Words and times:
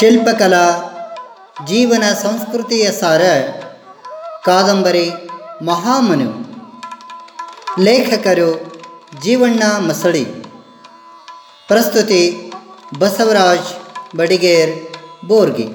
ಶಿಲ್ಪಕಲಾ, 0.00 0.66
ಜೀವನ 1.66 2.12
ಸಂಸ್ಕೃತಿಯ 2.12 2.92
ಸಾರ, 2.92 3.22
ಕಾದಂಬರಿ, 4.44 5.10
ಮಹಾಮನು, 5.62 6.28
ಲೇಖಕರು, 7.82 8.72
ಜೀವಣ್ಣ 9.20 9.62
ಮಸಳಿ, 9.62 10.24
ಪ್ರಸ್ತುತಿ 11.68 12.52
ಬಸವರಾಜ್ 12.98 13.70
ಬಡಿಗೇರ್, 14.16 14.96
ಬೋರ್ಗಿ, 15.24 15.68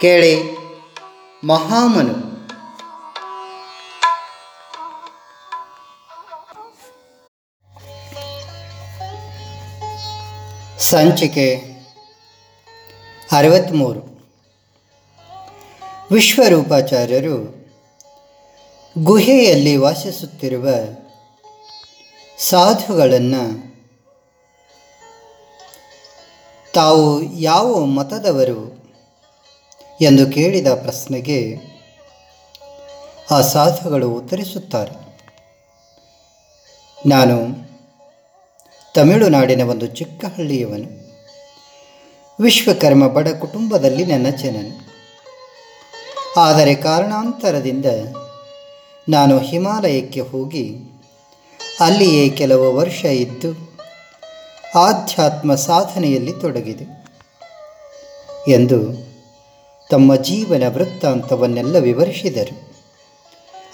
ಕೇಳಿ 0.00 0.58
ಮಹಾಮನು. 1.44 2.34
ಸಂಚಿಕೆ 10.78 11.73
ಅರವತ್ತ್ಮೂರು 13.34 14.14
ವಿಶ್ವರೂಪಾಚಾರ್ಯರು 16.12 17.66
ಗುಹೆಯಲ್ಲಿ 18.98 19.76
ವಾಸಿಸುತ್ತಿರುವ 19.76 20.68
ಸಾಧುಗಳನ್ನು 22.38 23.74
ತಾವು 26.74 27.22
ಯಾವ 27.22 27.84
ಮತದವರು 27.84 28.84
ಎಂದು 30.00 30.32
ಕೇಳಿದ 30.32 30.66
ಪ್ರಶ್ನೆಗೆ 30.66 31.56
ಆ 33.30 33.40
ಸಾಧುಗಳು 33.40 34.10
ಉತ್ತರಿಸುತ್ತಾರೆ. 34.10 35.04
ನಾನು 37.06 37.46
ತಮಿಳುನಾಡಿನ 38.94 39.62
ಒಂದು 39.62 39.86
ಚಿಕ್ಕ 39.86 40.24
ಹಳ್ಳಿಯವನು. 40.24 41.03
ವಿಶ್ವಕರ್ಮ 42.38 43.08
ಬಡ 43.08 43.28
ಕುಟುಂಬದಲ್ಲಿ 43.28 44.04
ನನ್ನ 44.06 44.28
ಜನನ 44.36 44.70
ಆದರೆ 46.36 46.74
ಕಾರಣಾಂತರದಿಂದ 46.74 47.86
ನಾನು 49.08 49.38
ಹಿಮಾಲಯಕ್ಕೆ 49.38 50.20
ಹೋಗಿ 50.20 50.64
ಅಲ್ಲಿಯೇ 51.80 52.28
ಕೆಲವು 52.30 52.66
ವರ್ಷ 52.74 53.04
ಇದ್ದು 53.04 53.50
ಆಧ್ಯಾತ್ಮ 54.78 55.54
ಸಾಧನೆಯಲ್ಲಿ 55.54 56.32
ತೊಡಗಿದೆ 56.32 56.86
ಎಂದು 58.48 58.78
ತಮ್ಮ 59.90 60.16
ಜೀವನ 60.16 60.62
ವೃತ್ತಾಂತವನ್ನೆಲ್ಲ 60.68 61.76
ವಿವರಿಸಿದರು. 61.78 62.54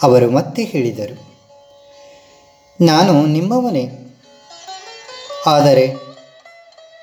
ಅವರು 0.03 0.31
ಮತ್ತೆ 0.31 0.62
ಹೇಳಿದರು, 0.65 1.17
ನಾನು 2.81 3.27
ನಿಮ್ಮವನೇ. 3.27 3.84
ಆದರೆ 5.47 5.87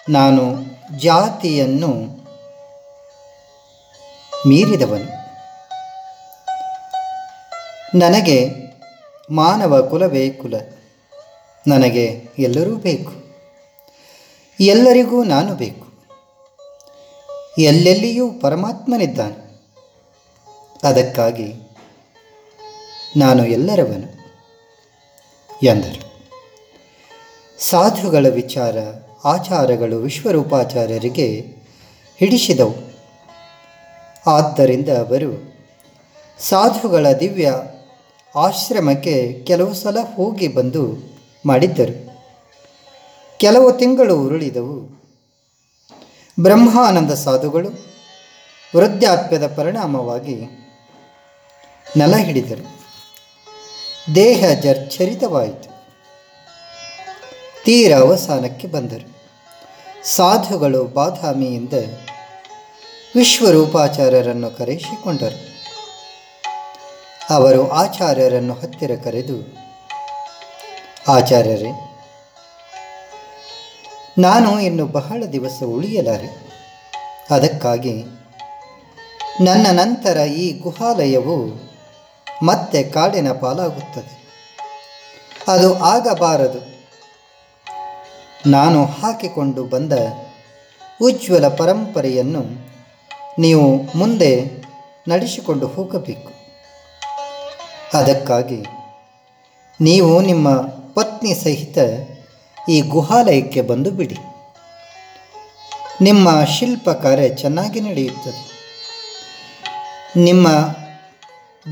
ನಾನು 0.09 0.43
ಜಾತಿಯನ್ನು 0.95 2.17
ಮೀರಿದವನು. 4.47 5.27
ನನಗೆ 7.97 8.49
ಮಾನವ 9.31 9.87
ಕುಲವೇ 9.89 10.29
ಕುಲ. 10.29 10.53
ನನಗೆ 11.67 12.29
ಎಲ್ಲರೂ 12.39 12.75
ಬೇಕು. 12.75 13.13
ಎಲ್ಲರಿಗೂ 14.59 15.23
ನಾನು 15.23 15.55
ಬೇಕು. 15.55 15.87
ಎಲ್ಲೆಲ್ಲಿಯೂ 17.57 18.31
ಪರಮಾತ್ಮನಿದ್ದಾನೆ. 18.31 19.47
ಅದಕ್ಕಾಗಿ 20.83 21.53
ನಾನು 23.17 23.45
ಎಲ್ಲರವನು 23.45 24.17
ಎಂದರು. 25.63 26.13
ಸಾಧುಗಳ 27.59 28.25
ವಿಚಾರ 28.29 28.75
ಆಚಾರಗಳು 29.27 29.97
ವಿಶ್ವರೂಪಾಚಾರ್ಯರಿಗೆ 29.97 31.57
ಹಿಡಿಸಿದವು. 32.19 32.75
ಆದ್ದರಿಂದ 34.27 34.89
ಅವರು 34.89 35.57
ಸಾಧುಗಳ 36.39 37.11
ದಿವ್ಯ 37.11 37.53
ಆಶ್ರಮಕ್ಕೆ 38.35 39.43
ಕೆಲವು 39.47 39.73
ಸಲ 39.73 39.97
ಹೋಗಿ 40.15 40.47
ಬಂದು 40.47 40.97
ಮಾಡಿದ್ದರು. 41.45 42.07
ಕೆಲವು 43.37 43.71
ತಿಂಗಳು 43.71 44.21
ಉರುಳಿದವು. 44.21 44.97
ಬ್ರಹ್ಮಾನಂದ 46.39 47.11
ಸಾಧುಗಳು 47.11 47.69
ವೃದ್ಧಾಪ್ಯದ 48.75 49.55
ಪರಿಣಾಮವಾಗಿ 49.55 50.35
ನೆಲ 51.97 52.15
ಹಿಡಿದರು 52.15 52.77
ದೇಹ 54.15 54.53
ಜರ್ಚರಿತವಾಯಿತು 54.61 55.77
ತೀರ 57.65 57.97
ಅವಸಾನಕ್ಕೆ 57.97 58.67
ಬಂದರು. 58.67 59.16
ಸಾಧುಗಳು 60.15 60.83
ಬಾದಾಮಿಯಿಂದ 60.83 61.73
ವಿಶ್ವರೂಪಾಚಾರ್ಯರನ್ನು 63.15 64.57
ಕರೆಸಿಕೊಂಡರು 64.57 65.57
ಅವರು 67.29 67.71
ಆಚಾರ್ಯರನ್ನು 67.71 68.53
ಹತ್ತಿರ 68.53 68.91
ಕರೆದು, 69.03 69.55
ಆಚಾರ್ಯರೇ, 71.07 71.71
ನಾನು 74.17 74.59
ಇನ್ನು 74.59 74.85
ಬಹಳ 74.85 75.23
ದಿವಸ 75.31 75.63
ಉಳಿಯಲಾರೆ. 75.63 76.47
ಅದಕ್ಕಾಗಿ 77.31 78.03
ನನ್ನ 79.41 79.67
ನಂತರ 79.71 80.17
ಈ 80.17 80.59
ಗುಹಾಲಯವು 80.59 81.67
ಮತ್ತೆ 82.43 82.83
ಕಾಡಿನ 82.83 83.31
ಪಾಲಾಗುತ್ತದೆ. 83.31 84.27
ಅದು 85.47 85.79
ಆಗಬಾರದು. 85.79 86.76
ನಾನು 88.47 88.85
ಹಾಕಿಕೊಂಡು 88.85 89.63
ಬಂದ 89.63 89.93
ಉಜ್ವಲ 91.01 91.47
ಪರಂಪರೆಯನ್ನು 91.47 92.43
ನೀವು 93.39 93.97
ಮುಂದೆ 93.97 94.45
ನಡೆಸಿಕೊಂಡು 95.07 95.67
ಹೋಗಬೇಕು. 95.67 96.31
ಅದಕ್ಕಾಗಿ 97.97 98.65
ನೀವು 99.81 100.21
ನಿಮ್ಮ 100.21 100.61
ಪತ್ನಿ 100.93 101.33
ಸಹಿತ 101.33 101.77
ಈ 102.69 102.81
ಗುಹಾಲಯಕ್ಕೆ 102.81 103.61
ಬಂದು 103.61 103.91
ಬಿಡಿ. 103.91 104.17
ನಿಮ್ಮ 106.01 106.45
ಶಿಲ್ಪ 106.45 106.89
ಕಾರ್ಯ 106.89 107.29
ಚೆನ್ನಾಗಿ 107.29 107.79
ನಡೆಯುತ್ತದೆ. 107.79 108.57
ನಿಮ್ಮ 110.23 110.47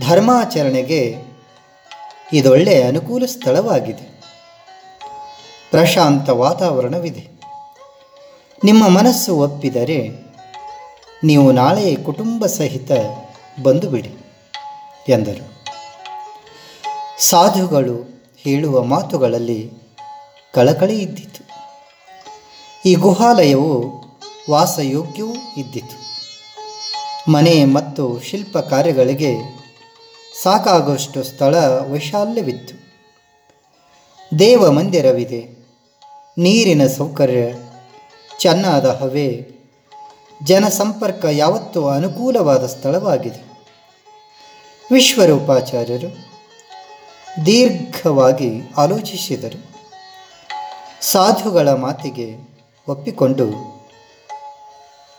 ಧರ್ಮಾಚರಣೆಗೆ 0.07 1.15
ಇದೊಳ್ಳೆಯ 2.33 2.83
ಅನುಕೂಲ 2.83 3.25
ಸ್ಥಳವಾಗಿದೆ. 3.25 4.14
ಪ್ರಶಾಂತ 5.71 6.29
ವಾತಾವರಣವಿದೆ. 6.29 7.41
ನಿಮ್ಮ 8.63 8.87
ಮನಸ್ಸು 8.87 9.35
ಒಪ್ಪಿದರೆ 9.35 10.09
ನೀವು 11.23 11.51
ನಾಳೆ 11.51 11.95
ಕುಟುಂಬ 11.95 12.45
ಸಹಿತ 12.45 12.91
ಬಂದು 13.63 13.89
ಬಿಡಿ 13.89 14.15
ಎಂದರು. 15.09 15.55
ಸಾಧುಗಳು 17.19 18.23
ಹೇಳುವ 18.37 18.83
ಮಾತುಗಳಲ್ಲಿ 18.83 19.71
ಕಳಕಳಿ 20.53 20.99
ಇದ್ದಿತು. 20.99 21.45
ಈ 22.85 22.95
ಗುಹಾಲಯವು 22.95 24.05
ವಾಸಯೋಗ್ಯವೂ 24.49 25.33
ಇದ್ದಿತು. 25.57 26.05
ಮನೆ 27.31 27.65
ಮತ್ತು 27.65 28.19
ಶಿಲ್ಪ 28.19 28.57
ಕಾರ್ಯಗಳಿಗೆ 28.57 29.35
ಸಾಕಾಗುವಷ್ಟು 30.43 31.23
ಸ್ಥಳ 31.23 31.55
ವೈಶಾಲ್ಯವಿತ್ತು. 31.91 32.84
ದೇವ 34.39 34.71
ಮಂದಿರವಿದೆ. 34.71 35.65
ನೀರಿನ 36.37 36.87
ಸೌಕರ್ಯ, 36.87 37.53
ಚೆನ್ನಾದ 38.39 38.85
ಹವೆ, 38.85 39.47
ಜನಸಂಪರ್ಕ 40.43 41.25
ಯಾವತ್ತೂ 41.31 41.87
ಅನುಕೂಲವಾದ 41.87 42.65
ಸ್ಥಳವಾಗಿದೆ. 42.65 43.63
ವಿಶ್ವರೂಪಾಚಾರ್ಯರು 44.91 46.09
ದೀರ್ಘವಾಗಿ 47.45 48.61
ಆಲೋಚಿಸಿದರು. 48.77 49.63
ಸಾಧುಗಳ 51.01 51.73
ಮಾತಿಗೆ 51.73 52.35
ಒಪ್ಪಿಕೊಂಡು 52.87 53.49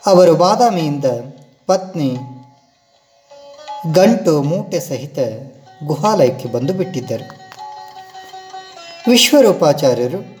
ಅವರು 0.05 0.35
ಬಾದಾಮಿಯಿಂದ 0.35 1.05
ಪತ್ನಿ 1.67 2.17
ಗಂಟು 3.93 4.43
ಮೂಟೆ 4.43 4.79
ಸಹಿತ 4.79 5.19
ಗುಹಾಲಯಕ್ಕೆ 5.83 6.49
ಬಂದು 6.49 6.73
ಬಿಟ್ಟಿದ್ದರು. 6.73 7.46
ವಿಶ್ವರೂಪಾಚಾರ್ಯರು 9.07 10.39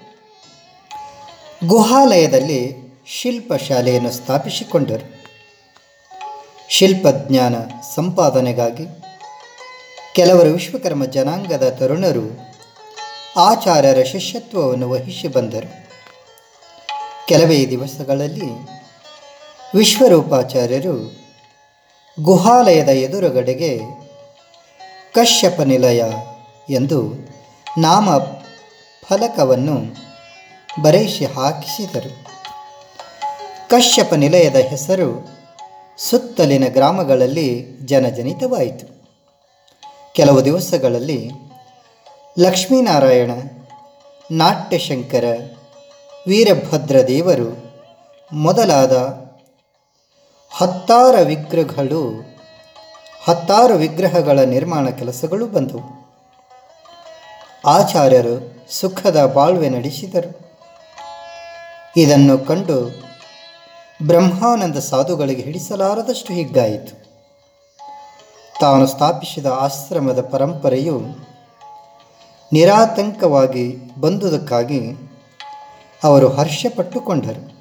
ಗುಹಾಲಯದಲ್ಲಿ 1.67 2.75
ಶಿಲ್ಪಶಾಲೆಯನ್ನು 3.07 4.11
ಸ್ಥಾಪಿಸಿಕೊಂಡರು. 4.11 5.23
ಶಿಲ್ಪಜ್ಞಾನ 6.69 7.55
ಸಂಪಾದನೆಗಾಗಿ 7.95 8.87
ಕೆಲವರು 10.15 10.49
ವಿಶ್ವಕರ್ಮ 10.49 11.05
ಜನಾಂಗದ 11.05 11.69
ತರುಣರು 11.69 12.39
ಆಚಾರ್ಯರ 13.37 14.03
ಶಿಷ್ಯತ್ವವನ್ನು 14.03 14.89
ವಹಿಸಿ 14.89 15.27
ಬಂದರು. 15.27 15.87
ಕೆಲವೇ 17.27 17.65
ದಿವಸಗಳಲ್ಲಿ 17.65 18.49
ವಿಶ್ವರೂಪಾಚಾರ್ಯರು 19.75 21.27
ಗುಹಾಲಯದ 22.21 22.89
ಎದುರುಗಡೆಗೆ 22.89 23.79
ಕಶ್ಯಪ 25.15 25.61
ನಿಲಯ 25.61 26.03
ಎಂದು 26.69 27.27
ನಾಮ 27.77 28.09
ಫಲಕವನ್ನು 29.09 29.95
ಬರೆಸಿ 30.81 31.25
ಹಾಕಿಸಿದರು. 31.25 32.23
ಕಶ್ಯಪ 33.69 34.13
ನಿಲಯದ 34.13 34.55
ಹೆಸರು 34.55 35.29
ಸುತ್ತಲಿನ 35.97 36.63
ಗ್ರಾಮಗಳಲ್ಲಿ 36.67 37.77
ಜನಜನಿತವಾಯಿತು. 37.85 39.05
ಕೆಲವು 40.13 40.45
ದಿವಸಗಳಲ್ಲಿ 40.45 41.31
ಲಕ್ಷ್ಮೀನಾರಾಯಣ, 42.39 43.31
ನಾಟ್ಯಶಂಕರ, 44.31 45.23
ವೀರಭದ್ರ 46.27 47.01
ದೇವರು 47.01 47.57
ಮೊದಲಾದ 48.33 48.91
ಹತ್ತಾರು 50.51 51.25
ವಿಗ್ರಹಗಳು, 51.25 52.25
ಹತ್ತಾರು 53.23 53.73
ವಿಗ್ರಹಗಳ 53.73 54.39
ನಿರ್ಮಾಣ 54.39 54.89
ಕೆಲಸಗಳು 54.89 55.47
ಬಂದವು. 55.47 55.96
ಆಚಾರ್ಯರು 57.65 58.65
ಸುಖದ 58.69 59.25
ಬಾಳ್ವೆ 59.25 59.69
ನಡೆಸಿದರು. 59.69 60.51
ಇದನ್ನು 61.97 62.37
ಕಂಡು 62.37 63.07
ಬ್ರಹ್ಮಾನಂದ 64.07 64.77
ಸಾಧುಗಳಿಗೆ 64.77 65.41
ಹಿಡಿಸಲಾರದಷ್ಟು 65.41 66.33
ಹಿಗ್ಗಾಯಿತು. 66.33 67.07
ತಾನು 68.59 68.87
ಸ್ಥಾಪಿಸಿದ 68.87 69.45
ಆಶ್ರಮದ 69.45 70.29
ಪರಂಪರೆಯು 70.31 71.01
ನಿರಾತಂಕವಾಗಿ 72.53 73.75
ಬಂದುದಕ್ಕಾಗಿ 73.99 75.11
ಅವರು 76.03 76.29
ಹರ್ಷಪಟ್ಟುಕೊಂಡರು. 76.29 77.57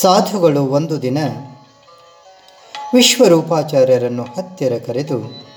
ಸಾಧುಗಳು 0.00 0.66
ಒಂದು 0.66 1.02
ದಿನ 1.02 1.18
ವಿಶ್ವರೂಪಾಚಾರ್ಯರನ್ನು 2.94 4.22
ಹತ್ತಿರ 4.22 4.72
ಕರೆದು 4.86 5.47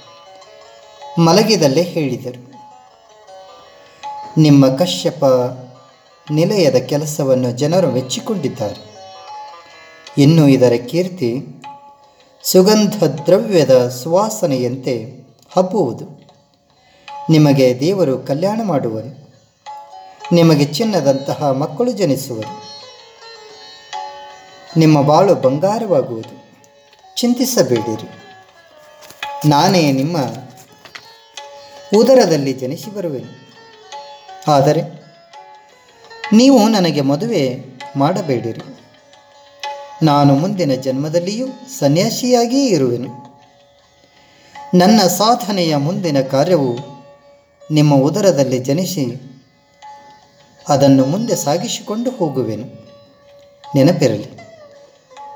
ಮಲಗಿದಲ್ಲೇ 1.19 1.81
ಹೇಳಿದರು. 1.81 2.52
ನಿಮ್ಮ 4.38 4.75
ಕಶ್ಯಪ 4.75 5.25
ನಿಲಯದ 6.31 6.75
ಕೆಲಸವನ್ನು 6.75 7.52
ಜನರು 7.52 7.92
ಮೆಚ್ಚಿಕೊಂಡಿದ್ದಾರೆ. 7.92 8.92
ಇನ್ನು 10.18 10.48
ಇದರ 10.48 10.74
ಕೀರ್ತಿ 10.90 11.46
ಸುಗಂಧ 12.44 13.04
ದ್ರವ್ಯದ 13.04 13.88
ಸುವಾಸನೆಯಂತೆ 13.88 15.24
ಹಬ್ಬುವುದು. 15.50 16.28
ನಿಮಗೆ 17.30 17.80
ದೇವರು 17.80 18.18
ಕಲ್ಯಾಣ 18.18 18.62
ಮಾಡುವನು 18.63 19.22
ನಿಮಗೆ 20.31 20.66
ಚಿನ್ನದಂತಹ 20.66 21.52
ಮಕ್ಕಳು 21.52 21.92
ಜನಿಸುವರು. 21.92 22.63
ನಿಮ್ಮ 24.78 25.02
ಬಾಳು 25.02 25.36
ಬಂಗಾರವಾಗುವುದು. 25.36 26.44
ಚಿಂತಿಸಬೇಡಿರಿ. 27.16 28.10
ನಾನೇ 29.50 29.92
ನಿಮ್ಮ 29.92 30.18
ಉದರದಲ್ಲಿ 31.98 32.54
ಜನಿಸಿ 32.54 32.96
ಬರುವೆನು. 32.96 33.32
ಆದರೆ 34.52 34.82
ನೀವು 36.34 36.68
ನನಗೆ 36.68 37.02
ಮದುವೆ 37.02 37.64
ಮಾಡಬೇಡಿರಿ. 37.96 38.62
ನಾನು 40.04 40.34
ಮುಂದಿನ 40.36 40.74
ಜನ್ಮದಲ್ಲಿಯೂ 40.76 41.48
ಸನ್ಯಾಸಿಯಾಗಿಯೇ 41.80 42.66
ಇರುವೆನು. 42.66 43.22
ನನ್ನ 44.78 45.02
ಸಾಧನೆಯ 45.02 45.76
ಮುಂದಿನ 45.76 46.22
ಕಾರ್ಯವು 46.22 46.78
ನಿಮ್ಮ 47.72 47.96
ಉದರದಲ್ಲಿ 47.96 48.60
ಜನಿಸಿ 48.60 49.06
ಅದನ್ನು 50.70 51.06
ಮುಂದೆ 51.06 51.36
ಸಾಗಿಸಿಕೊಂಡು 51.36 52.10
ಹೋಗುವೆನು. 52.10 52.68
ನೆನಪಿರಲಿ, 53.76 54.28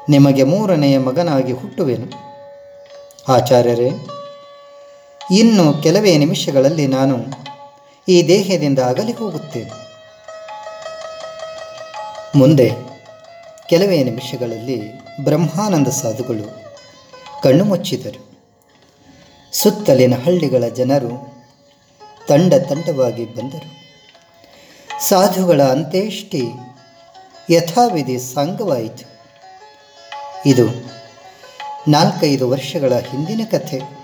ನಿಮಗೆ 0.10 0.44
ಮೂರನೆಯ 0.44 0.98
ಮಗನಾಗಿ 0.98 1.52
ಹುಟ್ಟುವೆನು. 1.52 2.08
ಆಚಾರ್ಯರೇ 3.34 3.90
ಇನ್ನು 5.32 5.74
ಕೆಲವೇ 5.74 6.18
ನಿಮಿಷಗಳಲ್ಲಿ 6.18 6.88
ನಾನು 6.88 7.26
ಈ 8.08 8.28
ದೇಹದಿಂದ 8.28 8.80
ಅಗಲಿ 8.80 9.12
ಹೋಗುತ್ತೇನೆ. 9.12 9.72
ಮುಂದೆ 12.36 12.72
ಕೆಲವೇ 13.70 14.04
ನಿಮಿಷಗಳಲ್ಲಿ 14.04 14.94
ಬ್ರಹ್ಮಾನಂದ 15.24 15.88
ಸಾಧುಗಳು 15.88 16.66
ಕಣ್ಣು 17.44 17.66
ಮುಚ್ಚಿದರು. 17.66 18.40
ಸುತ್ತಲಿನ 19.52 20.14
ಹಳ್ಳಿಗಳ 20.26 20.68
ಜನರು 20.68 21.36
ತಂಡ 22.28 22.54
ತಂಡವಾಗಿ 22.54 23.26
ಬಂದರು. 23.26 23.86
ಸಾಧುಗಳ 25.10 25.64
ಅಂತ್ಯೇಷ್ಟಿ 25.64 26.44
ಯಥಾವಿಧಿ 27.50 28.20
ಸಾಂಗವಾಯಿತು. 28.20 29.20
ಇದು 30.46 30.68
ನಾಲ್ಕೈದು 31.88 32.50
ವರ್ಷಗಳ 32.50 32.94
ಹಿಂದಿನ 32.94 33.42
ಕಥೆ. 33.52 33.95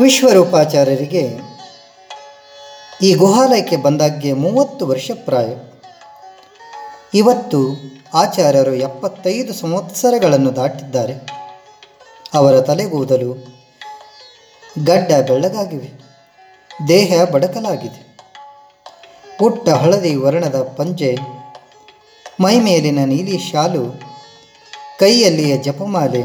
ವಿಶ್ವರೂಪಾಚಾರ್ಯರಿಗೆ 0.00 1.30
ಈ 3.02 3.14
ಗುಹಾಲಯಕ್ಕೆ 3.14 3.76
ಬಂದಾಗ್ಗೆ 3.76 4.32
ಮೂವತ್ತು 4.32 4.86
ವರ್ಷ 4.86 5.10
ಪ್ರಾಯ. 5.24 5.46
ಇವತ್ತು 7.14 7.60
ಆಚಾರ್ಯರು 8.14 8.74
ಎಪ್ಪತ್ತೈದು 8.74 9.54
ಸಂವತ್ಸರಗಳನ್ನು 9.54 10.56
ದಾಟಿದ್ದಾರೆ. 10.56 11.14
ಅವರ 12.34 12.60
ತಲೆಗೂದಲು 12.60 13.32
ಗಡ್ಡ 14.84 15.12
ಬೆಳ್ಳಗಾಗಿವೆ. 15.12 15.90
ದೇಹ 16.88 17.24
ಬಡಕಲಾಗಿದೆ. 17.24 18.16
ಪುಟ್ಟ 19.38 19.68
ಹಳದಿ 19.68 20.14
ವರ್ಣದ 20.14 20.62
ಪಂಜೆ 20.62 21.18
ಮೈಮೇಲಿನ 22.40 22.98
ನೀಲಿ 23.04 23.38
ಶಾಲು, 23.38 24.00
ಕೈಯಲ್ಲಿಯ 24.98 25.56
ಜಪಮಾಲೆ, 25.56 26.22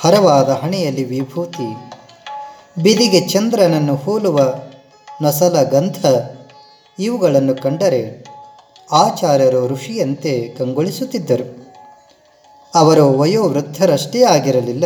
ಹರವಾದ 0.00 0.48
ಹಣೆಯಲ್ಲಿ 0.48 1.04
ವಿಭೂತಿ 1.04 1.89
ಬಿದಿಗೆ 2.78 3.28
ಚಂದ್ರನನ್ನು 3.28 3.94
ಹೋಲುವ 3.94 4.40
ನಸಲ 5.22 5.62
ಗಂಧ 5.62 6.06
ಇವುಗಳನ್ನು 6.98 7.54
ಕಂಡರೆ 7.54 8.24
ಆಚಾರ್ಯರು 8.92 9.68
ಋಷಿಯಂತೆ 9.68 10.54
ಕಂಗೊಳಿಸುತ್ತಿದ್ದರು. 10.58 11.74
ಅವರ 12.74 13.00
ವಯೋವೃದ್ಧರಷ್ಟೇ 13.02 14.22
ಆಗಿರಲಿಲ್ಲ, 14.22 14.84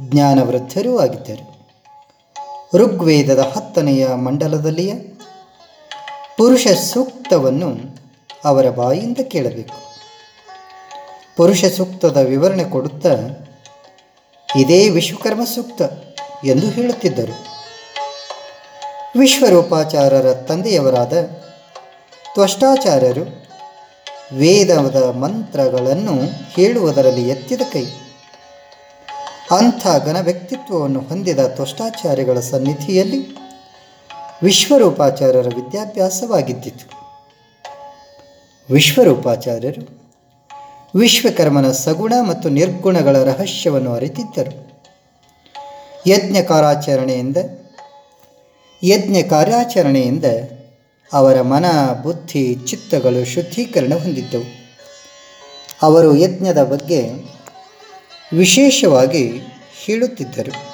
ಜ್ಞಾನವೃದ್ಧರೂ 0.00 0.98
ಆಗಿದ್ದರು. 0.98 1.44
ಋಗ್ವೇದದ 2.78 3.38
ಹತ್ತನೆಯ 3.38 4.08
ಮಂಡಲದಲ್ಲಿಯ 4.08 4.94
ಪುರುಷ 6.38 6.66
ಸೂಕ್ತವನ್ನು 6.66 7.76
ಅವರ 8.44 8.70
ಬಾಯಿಂದ 8.70 9.18
ಕೇಳಬೇಕು. 9.22 9.76
ಪುರುಷ 11.36 11.64
ಸೂಕ್ತದ 11.64 12.16
ವಿವರಣೆ 12.16 12.64
ಕೊಡುತ್ತಾ, 12.64 13.14
ಇದೇ 14.56 14.88
ವಿಶ್ವಕರ್ಮ 14.88 15.44
ಸೂಕ್ತ. 15.44 15.82
ಎಂದು 16.44 16.70
ಹೇಳುತ್ತಿದ್ದರು. 16.70 17.52
ವಿಶ್ವರೂಪಾಚಾರ್ಯರ 19.18 20.32
ತಂದೆಯವರಾದ 20.32 21.12
ತ್ವಷ್ಟಾಚಾರ್ಯರು 22.34 23.42
ವೇದದ 24.36 25.16
ಮಂತ್ರಗಳನ್ನು 25.16 26.14
ಹೇಳುವುದರಲ್ಲಿ 26.50 27.28
ಎತ್ತಿದ 27.28 27.60
ಕೈ. 27.72 27.84
ಅಂಥ 29.50 29.86
ಘನ 30.06 30.20
ವ್ಯಕ್ತಿತ್ವವನ್ನು 30.20 31.00
ಹೊಂದಿದ 31.00 31.38
ತ್ವಷ್ಟಾಚಾರ್ಯಗಳ 31.38 32.40
ಸನ್ನಿಧಿಯಲ್ಲಿ 32.40 33.36
ವಿಶ್ವರೂಪಾಚಾರ್ಯರ 34.42 35.46
ವಿದ್ಯಾಭ್ಯಾಸವಾಗಿದ್ದಿತು. 35.46 37.02
ವಿಶ್ವರೂಪಾಚಾರ್ಯರು 38.72 40.02
ವಿಶ್ವಕರ್ಮನ 40.98 41.72
ಸಗುಣ 41.72 42.12
ಮತ್ತು 42.28 42.48
ನಿರ್ಗುಣಗಳ 42.48 43.24
ರಹಸ್ಯವನ್ನು 43.24 43.94
ಅರಿತಿದ್ದರು. 43.94 44.71
ಯಜ್ಞ 46.06 46.36
ಕಾರ್ಯಾಚರಣೆಯಿಂದ 46.42 47.36
ಯಜ್ಞ 48.84 49.28
ಕಾರ್ಯಾಚರಣೆಯಿಂದ 49.30 50.24
ಅವರ 51.12 51.42
ಮನ, 51.42 51.64
ಬುದ್ಧಿ, 52.02 52.54
ಚಿತ್ತಗಳು 52.54 53.24
ಶುದ್ಧೀಕರಣ 53.24 53.92
ಹೊಂದಿದ್ದವು. 53.94 54.62
ಅವರು 55.82 56.16
ಯಜ್ಞದ 56.16 56.62
ಬಗ್ಗೆ 56.62 57.10
ವಿಶೇಷವಾಗಿ 58.36 59.40
ಹೇಳುತ್ತಿದ್ದರು. 59.84 60.72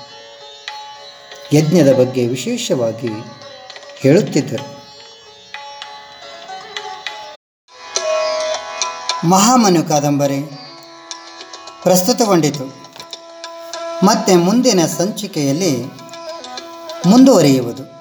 ಯಜ್ಞದ 1.56 1.92
ಬಗ್ಗೆ 1.92 2.26
ವಿಶೇಷವಾಗಿ 2.26 3.08
ಹೇಳುತ್ತಿದ್ದರು. 3.96 4.78
ಮಹಾಮನು 9.28 9.82
ಕಾದಂಬರಿ 9.82 10.40
ಪ್ರಸ್ತುತಗೊಂಡಿತು. 11.82 12.87
ಮತ್ತೆ 14.04 14.36
ಮುಂದಿನ 14.36 14.86
ಸಂಚಿಕೆಯಲ್ಲಿ 14.86 15.92
ಮುಂದುವರಿಯುವುದು. 17.06 17.97